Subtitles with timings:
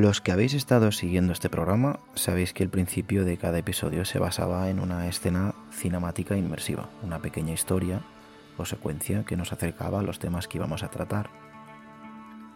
[0.00, 4.18] Los que habéis estado siguiendo este programa sabéis que el principio de cada episodio se
[4.18, 8.00] basaba en una escena cinemática inmersiva, una pequeña historia
[8.56, 11.28] o secuencia que nos acercaba a los temas que íbamos a tratar.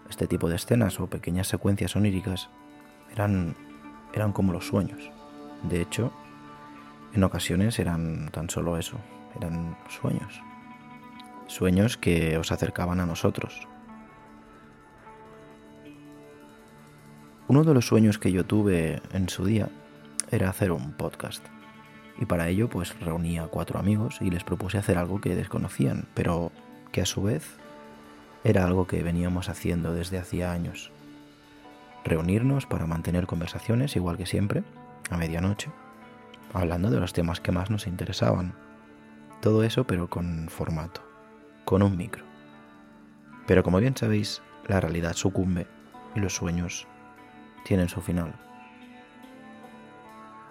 [0.09, 2.49] Este tipo de escenas o pequeñas secuencias oníricas
[3.12, 3.57] eran,
[4.15, 5.11] eran como los sueños.
[5.65, 6.15] De hecho,
[7.13, 8.97] en ocasiones eran tan solo eso,
[9.37, 10.41] eran sueños.
[11.47, 13.69] Sueños que os acercaban a nosotros,
[17.47, 19.69] Uno de los sueños que yo tuve en su día
[20.30, 21.45] era hacer un podcast.
[22.19, 26.07] Y para ello pues reuní a cuatro amigos y les propuse hacer algo que desconocían,
[26.15, 26.52] pero
[26.91, 27.59] que a su vez
[28.45, 30.91] era algo que veníamos haciendo desde hacía años.
[32.02, 34.65] Reunirnos para mantener conversaciones igual que siempre,
[35.11, 35.71] a medianoche,
[36.55, 38.55] hablando de los temas que más nos interesaban.
[39.43, 41.02] Todo eso pero con formato,
[41.66, 42.24] con un micro.
[43.46, 45.66] Pero como bien sabéis, la realidad sucumbe
[46.15, 46.87] y los sueños
[47.65, 48.34] tienen su final.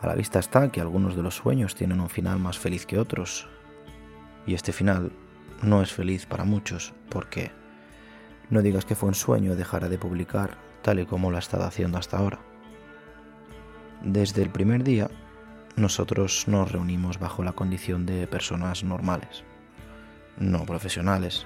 [0.02, 3.00] A la vista está que algunos de los sueños tienen un final más feliz que
[3.00, 3.48] otros,
[4.46, 5.14] y este final
[5.62, 7.52] no es feliz para muchos porque
[8.50, 11.64] no digas que fue un sueño dejar de publicar tal y como lo ha estado
[11.64, 12.40] haciendo hasta ahora.
[14.04, 15.10] Desde el primer día,
[15.78, 19.44] nosotros nos reunimos bajo la condición de personas normales,
[20.38, 21.46] no profesionales,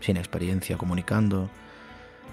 [0.00, 1.48] sin experiencia comunicando,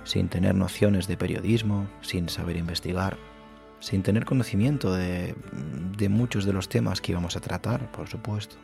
[0.03, 3.17] sin tener nociones de periodismo, sin saber investigar,
[3.79, 5.35] sin tener conocimiento de,
[6.09, 8.55] muchos de los temas que íbamos a tratar, por supuesto.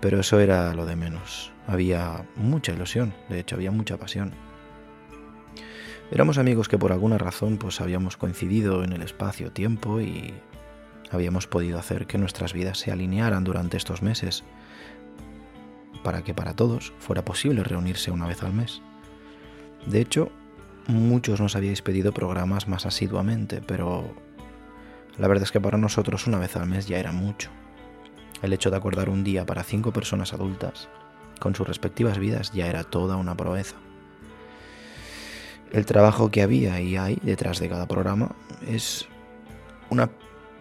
[0.00, 1.52] Pero eso era lo de menos.
[1.66, 4.32] Había mucha ilusión, de hecho había mucha pasión.
[6.10, 10.32] Éramos amigos que por alguna razón pues habíamos coincidido en el espacio-tiempo y
[11.10, 14.44] habíamos podido hacer que nuestras vidas se alinearan durante estos meses
[16.02, 18.80] para que para todos fuera posible reunirse una vez al mes.
[19.86, 20.30] De hecho,
[20.86, 24.14] muchos nos habíais pedido programas más asiduamente, pero
[25.18, 27.50] la verdad es que para nosotros una vez al mes ya era mucho.
[28.42, 30.88] El hecho de acordar un día para cinco personas adultas,
[31.40, 33.76] con sus respectivas vidas, ya era toda una proeza.
[35.72, 38.34] El trabajo que había y hay detrás de cada programa
[38.66, 39.06] es
[39.90, 40.08] una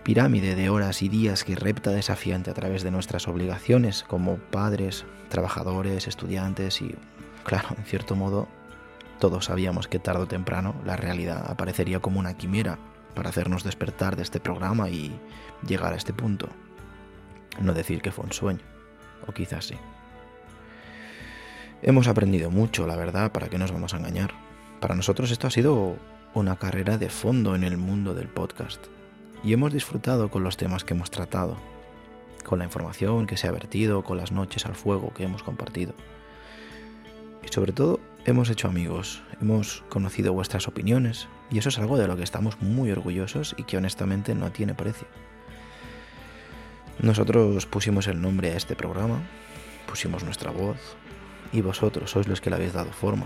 [0.03, 5.05] pirámide de horas y días que repta desafiante a través de nuestras obligaciones como padres,
[5.29, 6.95] trabajadores, estudiantes y,
[7.43, 8.47] claro, en cierto modo,
[9.19, 12.77] todos sabíamos que tarde o temprano la realidad aparecería como una quimera
[13.15, 15.19] para hacernos despertar de este programa y
[15.67, 16.49] llegar a este punto.
[17.59, 18.61] No decir que fue un sueño,
[19.27, 19.75] o quizás sí.
[21.81, 24.33] Hemos aprendido mucho, la verdad, para qué nos vamos a engañar.
[24.79, 25.95] Para nosotros esto ha sido
[26.33, 28.85] una carrera de fondo en el mundo del podcast.
[29.43, 31.57] Y hemos disfrutado con los temas que hemos tratado,
[32.45, 35.93] con la información que se ha vertido, con las noches al fuego que hemos compartido.
[37.57, 42.15] Sobre todo hemos hecho amigos, hemos conocido vuestras opiniones y eso es algo de lo
[42.15, 45.07] que estamos muy orgullosos y que honestamente no tiene precio.
[46.99, 49.23] Nosotros pusimos el nombre a este programa,
[49.87, 50.77] pusimos nuestra voz
[51.51, 53.25] y vosotros sois los que le habéis dado forma.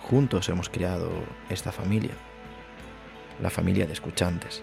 [0.00, 1.08] Juntos hemos creado
[1.50, 2.14] esta familia,
[3.40, 4.60] la familia de escuchantes,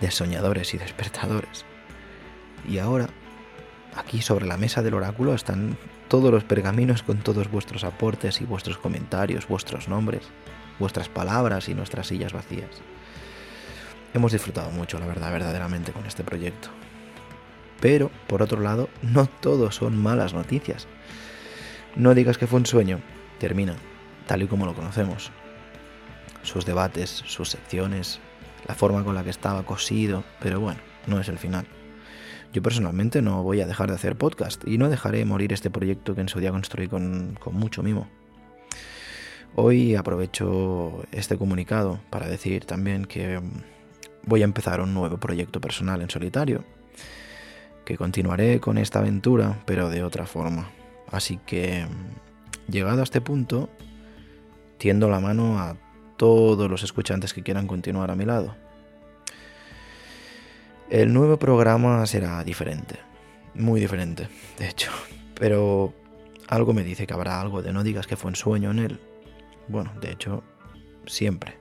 [0.00, 1.64] de soñadores y despertadores.
[2.68, 3.10] Y ahora,
[3.94, 5.78] aquí sobre la mesa del oráculo están
[6.14, 10.22] todos los pergaminos con todos vuestros aportes y vuestros comentarios, vuestros nombres,
[10.78, 12.70] vuestras palabras y nuestras sillas vacías.
[14.14, 16.68] Hemos disfrutado mucho, la verdad, verdaderamente con este proyecto.
[17.80, 20.86] Pero, por otro lado, no todo son malas noticias.
[21.96, 23.00] No digas que fue un sueño,
[23.40, 23.74] termina,
[24.28, 25.32] tal y como lo conocemos.
[26.44, 28.20] Sus debates, sus secciones,
[28.68, 31.66] la forma con la que estaba cosido, pero bueno, no es el final.
[32.54, 36.14] Yo personalmente no voy a dejar de hacer podcast y no dejaré morir este proyecto
[36.14, 38.06] que en su día construí con, mucho mimo.
[39.56, 43.40] Hoy aprovecho este comunicado para decir también que
[44.22, 46.64] voy a empezar un nuevo proyecto personal en solitario,
[47.84, 50.70] que continuaré con esta aventura, pero de otra forma.
[51.10, 51.86] Así que,
[52.68, 53.68] llegado a este punto,
[54.78, 55.76] tiendo la mano a
[56.16, 58.54] todos los escuchantes que quieran continuar a mi lado.
[60.90, 62.98] El nuevo programa será diferente,
[63.54, 64.28] muy diferente,
[64.58, 64.90] de hecho,
[65.34, 65.94] pero
[66.46, 69.00] algo me dice que habrá algo de no digas que fue un sueño en él.
[69.66, 70.44] Bueno, de hecho,
[71.06, 71.56] siempre.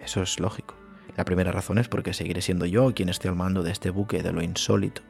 [0.00, 0.74] Eso es lógico.
[1.16, 4.22] La primera razón es porque seguiré siendo yo quien esté al mando de este buque
[4.22, 5.02] de lo insólito.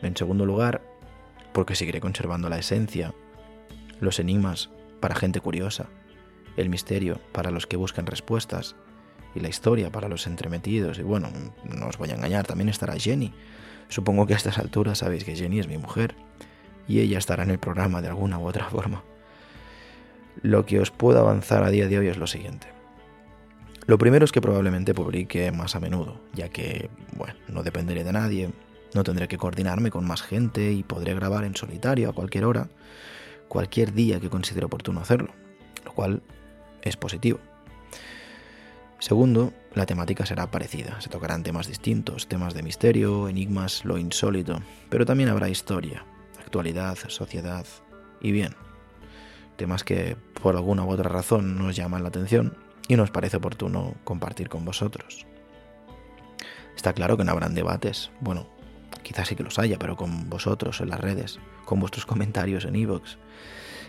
[0.00, 0.80] En segundo lugar,
[1.52, 3.12] porque seguiré conservando la esencia,
[3.98, 5.88] los enigmas para gente curiosa,
[6.56, 8.76] el misterio para los que buscan respuestas
[9.34, 10.98] y la historia para los entremetidos.
[10.98, 11.28] Y bueno,
[11.64, 13.32] no os voy a engañar, también estará Jenny.
[13.88, 16.14] Supongo que a estas alturas sabéis que Jenny es mi mujer
[16.88, 19.04] y ella estará en el programa de alguna u otra forma.
[20.42, 22.68] Lo que os puedo avanzar a día de hoy es lo siguiente.
[23.86, 28.12] Lo primero es que probablemente publique más a menudo, ya que, bueno, no dependeré de
[28.12, 28.50] nadie,
[28.94, 32.68] no tendré que coordinarme con más gente y podré grabar en solitario a cualquier hora,
[33.46, 35.32] cualquier día que considere oportuno hacerlo,
[35.84, 36.22] lo cual
[36.82, 37.38] es positivo.
[38.98, 41.00] Segundo, la temática será parecida.
[41.00, 46.04] Se tocarán temas distintos, temas de misterio, enigmas, lo insólito, pero también habrá historia,
[46.40, 47.66] actualidad, sociedad
[48.20, 48.54] y bien.
[49.56, 52.56] Temas que por alguna u otra razón nos llaman la atención
[52.88, 55.26] y nos parece oportuno compartir con vosotros.
[56.74, 58.48] Está claro que no habrán debates, bueno,
[59.02, 62.76] quizás sí que los haya, pero con vosotros en las redes, con vuestros comentarios en
[62.76, 63.16] iVoox,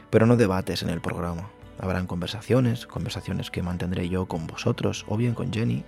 [0.09, 1.50] pero no debates en el programa.
[1.80, 5.84] Habrán conversaciones, conversaciones que mantendré yo con vosotros o bien con Jenny,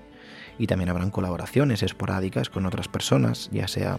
[0.58, 3.98] y también habrán colaboraciones esporádicas con otras personas, ya sea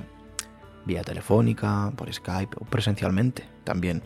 [0.85, 4.03] vía telefónica, por Skype o presencialmente también.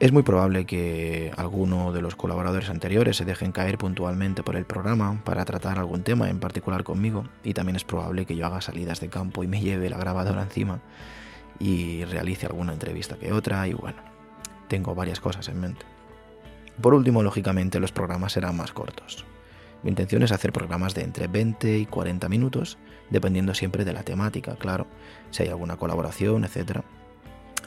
[0.00, 4.64] Es muy probable que alguno de los colaboradores anteriores se dejen caer puntualmente por el
[4.64, 8.60] programa para tratar algún tema en particular conmigo y también es probable que yo haga
[8.60, 10.80] salidas de campo y me lleve la grabadora encima
[11.60, 14.02] y realice alguna entrevista que otra y bueno,
[14.66, 15.86] tengo varias cosas en mente.
[16.80, 19.24] Por último, lógicamente los programas serán más cortos.
[19.82, 22.78] Mi intención es hacer programas de entre 20 y 40 minutos,
[23.10, 24.86] dependiendo siempre de la temática, claro,
[25.30, 26.84] si hay alguna colaboración, etcétera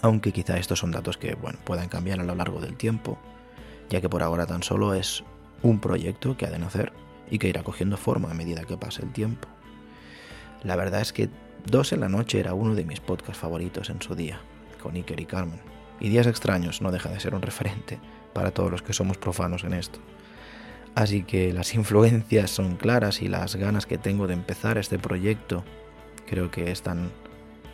[0.06, 3.18] aunque quizá estos son datos que bueno, puedan cambiar a lo largo del tiempo,
[3.90, 5.24] ya que por ahora tan solo es
[5.63, 6.94] un proyecto que ha de nacer
[7.30, 9.48] y que irá cogiendo forma a medida que pase el tiempo.
[10.63, 11.30] La verdad es que
[11.66, 14.40] Dos en la Noche era uno de mis podcasts favoritos en su día,
[14.81, 15.60] con Iker y Carmen,
[16.00, 17.98] y Días Extraños no deja de ser un referente
[18.35, 19.97] para todos los que somos profanos en esto.
[20.93, 25.63] Así que las influencias son claras y las ganas que tengo de empezar este proyecto
[26.27, 27.11] creo que están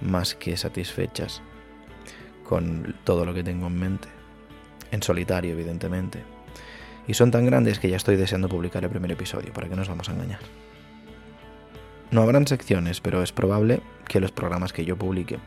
[0.02, 1.42] más que satisfechas
[2.48, 4.08] con todo lo que tengo en mente,
[4.92, 6.24] en solitario evidentemente.
[7.08, 9.90] Y son tan grandes que ya estoy deseando publicar el primer episodio, para que nos
[9.90, 10.42] vamos a engañar.
[12.12, 15.40] No habrán secciones, pero es probable que los programas que yo publique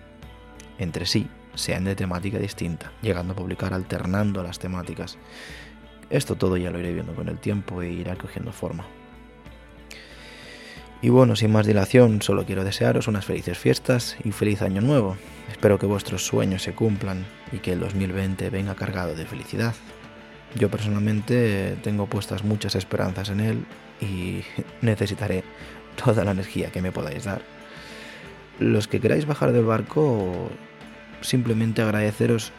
[0.78, 5.18] entre sí sean de temática distinta, llegando a publicar alternando las temáticas.
[6.10, 8.84] Esto todo ya lo iré viendo con el tiempo e irá cogiendo forma.
[11.04, 15.18] Y bueno, sin más dilación, solo quiero desearos unas felices fiestas y feliz año nuevo.
[15.50, 19.74] Espero que vuestros sueños se cumplan y que el 2020 venga cargado de felicidad.
[20.54, 23.66] Yo personalmente tengo puestas muchas esperanzas en él
[24.00, 24.44] y
[24.80, 25.44] necesitaré
[26.02, 27.42] toda la energía que me podáis dar.
[28.58, 30.48] Los que queráis bajar del barco,
[31.20, 32.52] simplemente agradeceros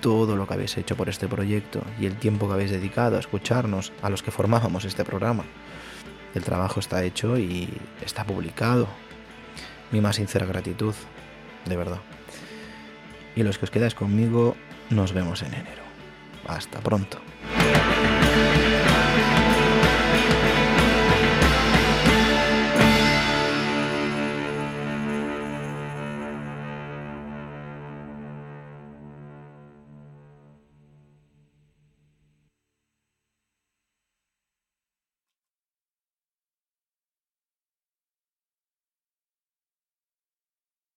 [0.00, 3.20] todo lo que habéis hecho por este proyecto y el tiempo que habéis dedicado a
[3.20, 5.44] escucharnos, a los que formábamos este programa.
[6.34, 7.68] El trabajo está hecho y
[8.04, 8.88] está publicado.
[9.92, 10.94] Mi más sincera gratitud,
[11.64, 12.00] de verdad.
[13.36, 14.56] Y los que os quedáis conmigo,
[14.90, 15.82] nos vemos en enero.
[16.46, 17.18] Hasta pronto.